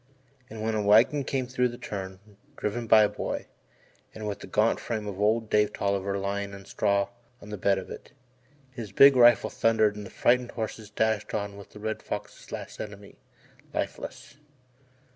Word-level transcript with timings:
And 0.49 0.63
when 0.63 0.73
a 0.73 0.81
wagon 0.81 1.23
came 1.23 1.47
round 1.59 1.71
the 1.71 1.77
turn, 1.77 2.19
driven 2.57 2.87
by 2.87 3.03
a 3.03 3.07
boy, 3.07 3.45
and 4.15 4.27
with 4.27 4.39
the 4.39 4.47
gaunt 4.47 4.79
frame 4.79 5.05
of 5.05 5.21
old 5.21 5.47
Dave 5.47 5.73
Tolliver 5.73 6.17
lying 6.17 6.55
on 6.55 6.65
straw 6.65 7.09
in 7.39 7.49
the 7.49 7.55
bed 7.59 7.77
of 7.77 7.91
it, 7.91 8.11
his 8.71 8.91
big 8.91 9.15
rifle 9.15 9.51
thundered 9.51 9.95
and 9.95 10.03
the 10.07 10.09
frightened 10.09 10.53
horses 10.53 10.89
dashed 10.89 11.35
on 11.35 11.55
with 11.55 11.69
the 11.73 11.79
Red 11.79 12.01
Fox's 12.01 12.51
last 12.51 12.79
enemy, 12.79 13.19
lifeless. 13.75 14.37